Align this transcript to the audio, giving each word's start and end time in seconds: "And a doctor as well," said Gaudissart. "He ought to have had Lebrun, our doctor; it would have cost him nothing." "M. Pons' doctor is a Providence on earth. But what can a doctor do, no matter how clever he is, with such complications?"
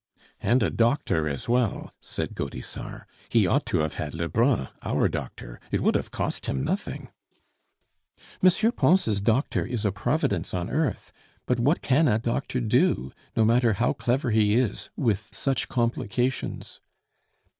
"And 0.39 0.63
a 0.63 0.71
doctor 0.71 1.29
as 1.29 1.47
well," 1.47 1.93
said 2.01 2.33
Gaudissart. 2.33 3.05
"He 3.29 3.45
ought 3.45 3.67
to 3.67 3.81
have 3.81 3.93
had 4.01 4.15
Lebrun, 4.15 4.69
our 4.81 5.07
doctor; 5.07 5.59
it 5.69 5.79
would 5.81 5.93
have 5.93 6.09
cost 6.09 6.47
him 6.47 6.63
nothing." 6.63 7.09
"M. 8.41 8.71
Pons' 8.71 9.21
doctor 9.21 9.63
is 9.63 9.85
a 9.85 9.91
Providence 9.91 10.55
on 10.55 10.71
earth. 10.71 11.11
But 11.45 11.59
what 11.59 11.83
can 11.83 12.07
a 12.07 12.17
doctor 12.17 12.59
do, 12.59 13.11
no 13.37 13.45
matter 13.45 13.73
how 13.73 13.93
clever 13.93 14.31
he 14.31 14.55
is, 14.55 14.89
with 14.97 15.19
such 15.35 15.67
complications?" 15.69 16.79